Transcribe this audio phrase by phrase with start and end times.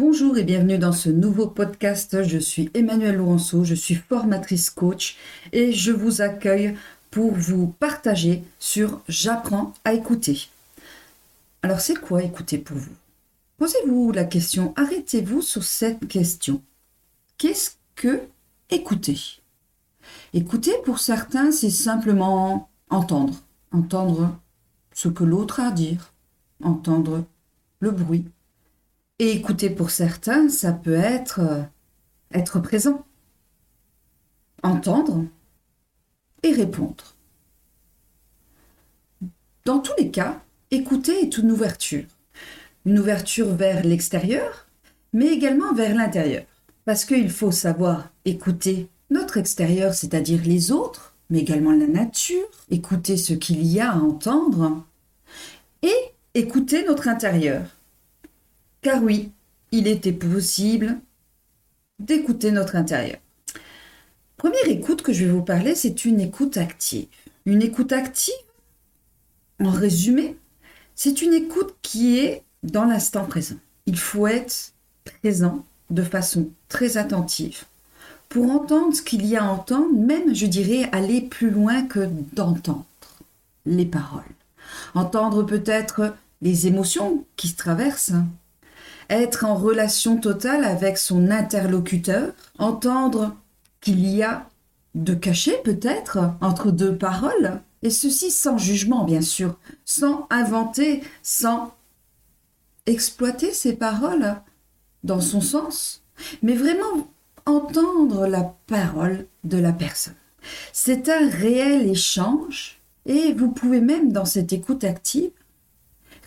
[0.00, 2.22] Bonjour et bienvenue dans ce nouveau podcast.
[2.22, 5.18] Je suis Emmanuelle Lourenço, je suis formatrice coach
[5.52, 6.74] et je vous accueille
[7.10, 10.48] pour vous partager sur J'apprends à écouter.
[11.62, 12.94] Alors c'est quoi écouter pour vous?
[13.58, 16.62] Posez-vous la question, arrêtez-vous sur cette question.
[17.36, 18.22] Qu'est-ce que
[18.70, 19.20] écouter?
[20.32, 23.34] Écouter pour certains, c'est simplement entendre,
[23.70, 24.34] entendre
[24.94, 26.14] ce que l'autre a à dire,
[26.62, 27.26] entendre
[27.80, 28.24] le bruit.
[29.20, 31.62] Et écouter pour certains, ça peut être euh,
[32.34, 33.04] être présent,
[34.64, 35.24] entendre
[36.42, 37.14] et répondre.
[39.64, 42.04] Dans tous les cas, écouter est une ouverture
[42.86, 44.66] une ouverture vers l'extérieur,
[45.12, 46.44] mais également vers l'intérieur.
[46.84, 53.16] Parce qu'il faut savoir écouter notre extérieur, c'est-à-dire les autres, mais également la nature, écouter
[53.16, 54.84] ce qu'il y a à entendre,
[55.82, 55.94] et
[56.34, 57.62] écouter notre intérieur.
[58.82, 59.30] Car oui,
[59.72, 60.98] il était possible
[61.98, 63.18] d'écouter notre intérieur.
[64.36, 67.08] Première écoute que je vais vous parler, c'est une écoute active.
[67.44, 68.32] Une écoute active,
[69.62, 70.36] en résumé,
[70.94, 73.56] c'est une écoute qui est dans l'instant présent.
[73.86, 74.72] Il faut être
[75.04, 77.64] présent de façon très attentive
[78.30, 82.08] pour entendre ce qu'il y a à entendre, même, je dirais, aller plus loin que
[82.32, 82.86] d'entendre
[83.66, 84.22] les paroles.
[84.94, 88.12] Entendre peut-être les émotions qui se traversent,
[89.10, 93.36] être en relation totale avec son interlocuteur, entendre
[93.80, 94.48] qu'il y a
[94.94, 101.74] de caché peut-être entre deux paroles, et ceci sans jugement bien sûr, sans inventer, sans
[102.86, 104.36] exploiter ces paroles
[105.04, 106.02] dans son sens,
[106.42, 107.08] mais vraiment
[107.46, 110.14] entendre la parole de la personne.
[110.72, 115.30] C'est un réel échange et vous pouvez même dans cette écoute active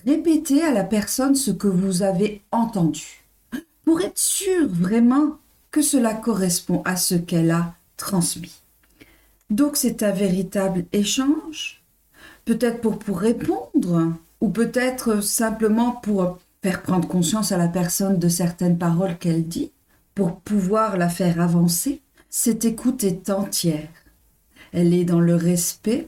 [0.06, 3.24] répéter à la personne ce que vous avez entendu
[3.86, 5.38] pour être sûr vraiment
[5.72, 8.62] que cela correspond à ce qu'elle a transmis.
[9.50, 11.84] Donc c'est un véritable échange,
[12.46, 18.30] peut-être pour, pour répondre ou peut-être simplement pour faire prendre conscience à la personne de
[18.30, 19.72] certaines paroles qu'elle dit,
[20.16, 22.02] pour pouvoir la faire avancer.
[22.30, 23.90] Cette écoute est entière.
[24.72, 26.08] Elle est dans le respect,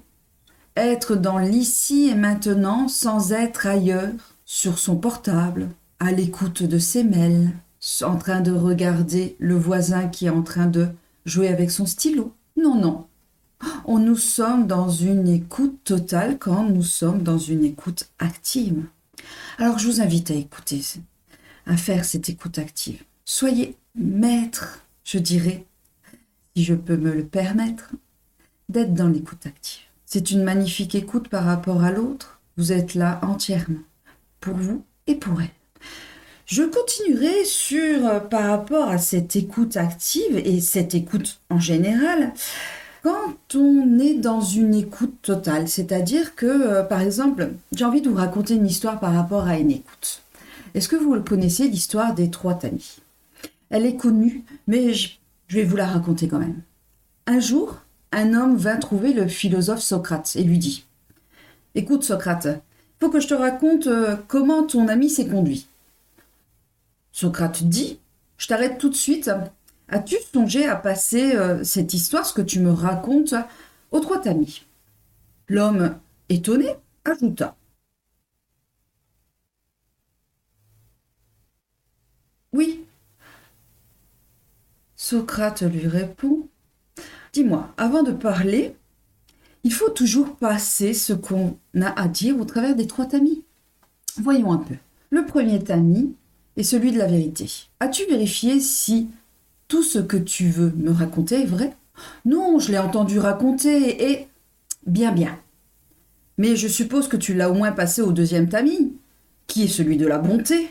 [0.75, 5.69] être dans l'ici et maintenant sans être ailleurs, sur son portable,
[5.99, 7.51] à l'écoute de ses mails,
[8.01, 10.87] en train de regarder le voisin qui est en train de
[11.25, 12.33] jouer avec son stylo.
[12.57, 13.07] Non, non.
[13.85, 18.83] On nous sommes dans une écoute totale quand nous sommes dans une écoute active.
[19.57, 20.81] Alors je vous invite à écouter,
[21.65, 23.03] à faire cette écoute active.
[23.23, 25.65] Soyez maître, je dirais,
[26.55, 27.91] si je peux me le permettre,
[28.69, 29.84] d'être dans l'écoute active.
[30.15, 32.39] C'est une magnifique écoute par rapport à l'autre.
[32.55, 33.81] Vous êtes là entièrement,
[34.39, 35.49] pour vous et pour elle.
[36.45, 42.31] Je continuerai sur euh, par rapport à cette écoute active et cette écoute en général
[43.03, 48.07] quand on est dans une écoute totale, c'est-à-dire que, euh, par exemple, j'ai envie de
[48.07, 50.21] vous raconter une histoire par rapport à une écoute.
[50.75, 52.99] Est-ce que vous connaissez, l'histoire des trois tamis?
[53.69, 55.09] Elle est connue, mais je,
[55.49, 56.61] vais vous la raconter quand même.
[57.27, 57.81] Un jour,
[58.15, 60.85] un homme vint trouver le philosophe Socrate et lui dit
[61.75, 62.47] Écoute, Socrate,
[62.99, 65.67] faut que je te raconte euh, comment ton ami s'est conduit.
[67.11, 67.99] Socrate dit
[68.37, 69.29] Je t'arrête tout de suite
[69.89, 73.35] As-tu songé à passer euh, cette histoire, ce que tu me racontes,
[73.91, 74.65] aux trois tamis
[75.49, 75.99] L'homme,
[76.29, 76.69] étonné,
[77.03, 77.55] ajouta.
[82.53, 82.85] Oui.
[84.95, 86.47] Socrate lui répond.
[87.35, 88.78] Dis-moi, avant de parler,
[89.66, 93.44] il faut toujours passer ce qu'on a à dire au travers des trois tamis.
[94.16, 94.75] Voyons un peu.
[95.09, 96.16] Le premier tamis
[96.56, 97.51] est celui de la vérité.
[97.81, 99.09] As-tu vérifié si
[99.68, 101.76] tout ce que tu veux me raconter est vrai?
[102.23, 104.29] Non, je l'ai entendu raconter et...
[104.88, 105.38] Bien, bien.
[106.38, 108.93] Mais je suppose que tu l'as au moins passé au deuxième tamis,
[109.47, 110.70] qui est celui de la bonté.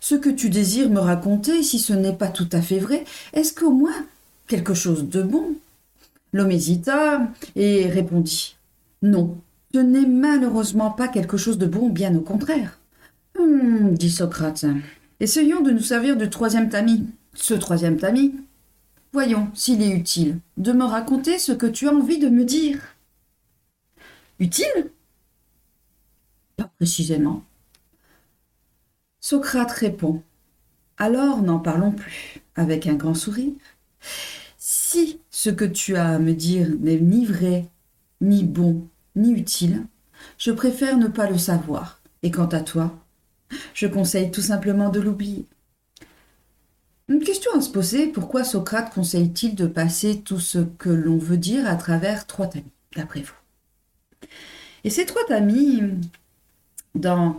[0.00, 3.52] Ce que tu désires me raconter, si ce n'est pas tout à fait vrai, est-ce
[3.52, 4.06] qu'au moins
[4.46, 5.56] quelque chose de bon
[6.32, 8.56] L'homme hésita et répondit
[9.02, 9.38] Non,
[9.72, 12.78] ce n'est malheureusement pas quelque chose de bon, bien au contraire.
[13.38, 14.66] Hum, dit Socrate.
[15.20, 17.06] Essayons de nous servir du troisième tamis
[17.38, 18.34] ce troisième tamis.
[19.12, 22.96] Voyons s'il est utile de me raconter ce que tu as envie de me dire.
[24.38, 24.90] Utile?
[26.56, 27.42] Pas précisément.
[29.20, 30.22] Socrate répond.
[30.96, 33.54] Alors n'en parlons plus, avec un grand sourire.
[34.58, 37.68] Si ce que tu as à me dire n'est ni vrai,
[38.20, 39.86] ni bon, ni utile,
[40.36, 42.00] je préfère ne pas le savoir.
[42.24, 42.98] Et quant à toi,
[43.72, 45.46] je conseille tout simplement de l'oublier.
[47.06, 51.36] Une question à se poser, pourquoi Socrate conseille-t-il de passer tout ce que l'on veut
[51.36, 54.28] dire à travers trois tamis, d'après vous?
[54.82, 55.82] Et ces trois tamis,
[56.96, 57.38] dans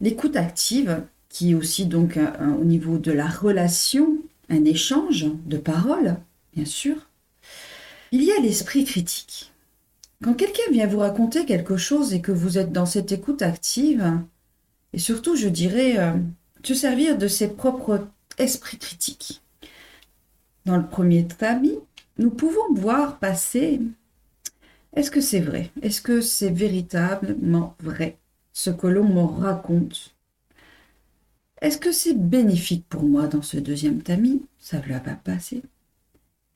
[0.00, 2.20] l'écoute active, qui est aussi donc
[2.60, 4.16] au niveau de la relation,
[4.48, 6.18] un échange de paroles,
[6.54, 7.08] bien sûr,
[8.12, 9.52] il y a l'esprit critique.
[10.22, 14.20] Quand quelqu'un vient vous raconter quelque chose et que vous êtes dans cette écoute active,
[14.92, 16.12] et surtout, je dirais, euh,
[16.62, 18.08] se servir de ses propres
[18.38, 19.42] esprits critiques.
[20.64, 21.78] Dans le premier tamis,
[22.18, 23.80] nous pouvons voir passer
[24.96, 25.70] est-ce que c'est vrai?
[25.82, 28.16] Est-ce que c'est véritablement vrai
[28.54, 30.14] ce que l'on me raconte?
[31.60, 35.62] Est-ce que c'est bénéfique pour moi dans ce deuxième tamis Ça ne va pas passer.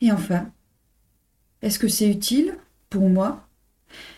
[0.01, 0.51] Et enfin,
[1.63, 2.55] est-ce que c'est utile
[2.89, 3.47] pour moi?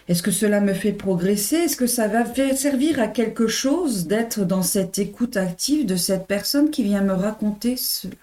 [0.09, 1.57] Est-ce que cela me fait progresser?
[1.57, 2.25] Est-ce que ça va
[2.55, 7.13] servir à quelque chose d'être dans cette écoute active de cette personne qui vient me
[7.13, 8.15] raconter cela?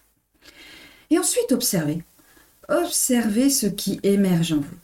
[1.09, 2.03] Et ensuite, observez.
[2.67, 4.77] Observez ce qui émerge en vous.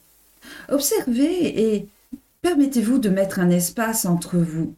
[0.69, 1.87] Observez et
[2.41, 4.73] permettez-vous de mettre un espace entre vous.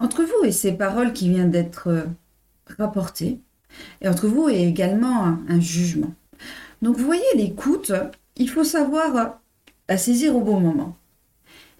[0.00, 2.06] Entre vous et ces paroles qui viennent d'être
[2.78, 3.38] rapportées.
[4.00, 6.12] Et entre vous et également un jugement.
[6.82, 7.92] Donc vous voyez, l'écoute,
[8.36, 9.40] il faut savoir
[9.88, 10.96] la saisir au bon moment.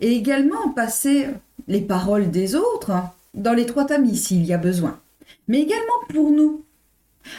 [0.00, 1.28] Et également passer
[1.68, 2.92] les paroles des autres
[3.34, 5.00] dans les trois tamis s'il y a besoin.
[5.48, 6.64] Mais également pour nous.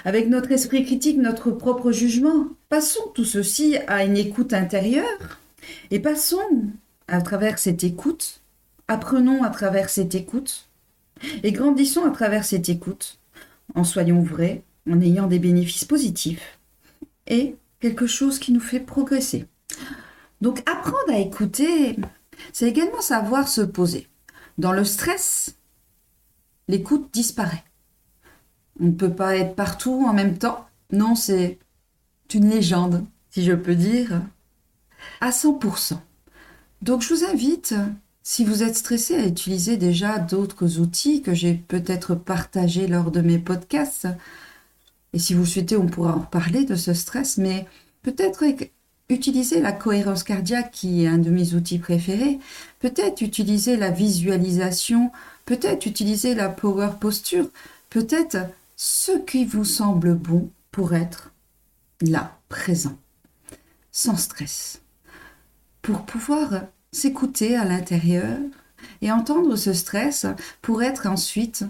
[0.04, 5.40] Avec notre esprit critique, notre propre jugement, passons tout ceci à une écoute intérieure
[5.92, 6.40] et passons
[7.08, 8.42] à travers cette écoute,
[8.88, 10.70] apprenons à travers cette écoute
[11.44, 13.20] et grandissons à travers cette écoute
[13.76, 16.60] en soyons vrais, en ayant des bénéfices positifs
[17.28, 19.46] et quelque chose qui nous fait progresser.
[20.42, 21.96] Donc apprendre à écouter,
[22.52, 24.08] c'est également savoir se poser.
[24.58, 25.56] Dans le stress,
[26.68, 27.64] l'écoute disparaît.
[28.80, 30.66] On ne peut pas être partout en même temps.
[30.92, 31.60] Non, c'est
[32.34, 34.24] une légende, si je peux dire,
[35.22, 36.00] à 100%.
[36.82, 37.76] Donc je vous invite,
[38.24, 43.22] si vous êtes stressé, à utiliser déjà d'autres outils que j'ai peut-être partagés lors de
[43.22, 44.08] mes podcasts.
[45.16, 47.66] Et si vous souhaitez, on pourra en parler de ce stress, mais
[48.02, 48.44] peut-être
[49.08, 52.38] utiliser la cohérence cardiaque qui est un de mes outils préférés,
[52.80, 55.14] peut-être utiliser la visualisation,
[55.46, 57.50] peut-être utiliser la power posture,
[57.90, 58.40] peut-être
[58.76, 61.32] ce qui vous semble bon pour être
[62.02, 62.98] là, présent,
[63.94, 64.82] sans stress,
[65.82, 68.38] pour pouvoir s'écouter à l'intérieur
[69.02, 70.26] et entendre ce stress
[70.62, 71.64] pour être ensuite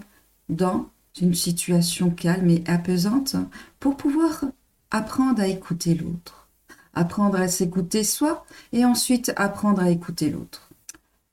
[0.48, 0.90] dans
[1.20, 3.36] une situation calme et apaisante
[3.80, 4.44] pour pouvoir
[4.90, 6.48] apprendre à écouter l'autre,
[6.94, 10.68] apprendre à s'écouter soi et ensuite apprendre à écouter l'autre.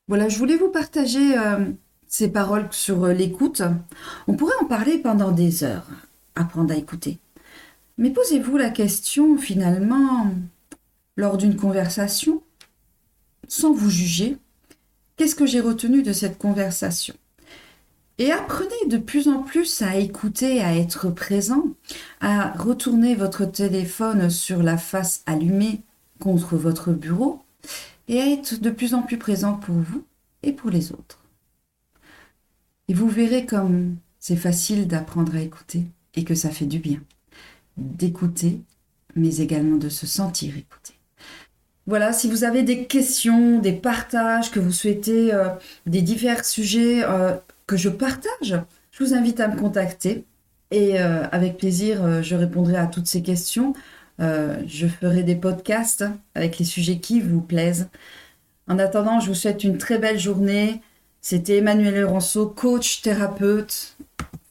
[0.08, 1.70] Voilà, je voulais vous partager euh,
[2.06, 3.62] ces paroles sur euh, l'écoute.
[4.26, 5.86] On pourrait en parler pendant des heures,
[6.34, 7.18] apprendre à écouter.
[7.96, 10.30] Mais posez-vous la question finalement,
[11.16, 12.42] lors d'une conversation,
[13.48, 14.36] sans vous juger,
[15.16, 17.14] qu'est-ce que j'ai retenu de cette conversation?
[18.18, 21.64] Et apprenez de plus en plus à écouter, à être présent,
[22.20, 25.80] à retourner votre téléphone sur la face allumée
[26.20, 27.42] contre votre bureau
[28.08, 30.04] et à être de plus en plus présent pour vous
[30.42, 31.20] et pour les autres.
[32.88, 37.00] Et vous verrez comme c'est facile d'apprendre à écouter et que ça fait du bien
[37.76, 38.60] d'écouter,
[39.16, 40.94] mais également de se sentir écouté.
[41.86, 45.48] Voilà, si vous avez des questions, des partages, que vous souhaitez euh,
[45.86, 47.34] des divers sujets euh,
[47.66, 48.56] que je partage,
[48.90, 50.24] je vous invite à me contacter
[50.70, 53.74] et euh, avec plaisir, euh, je répondrai à toutes ces questions.
[54.20, 56.04] Euh, je ferai des podcasts
[56.34, 57.88] avec les sujets qui vous plaisent.
[58.68, 60.80] En attendant, je vous souhaite une très belle journée.
[61.20, 63.96] C'était Emmanuelle Ranceau, coach, thérapeute,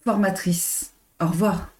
[0.04, 0.94] formatrice.
[1.22, 1.74] Au revoir.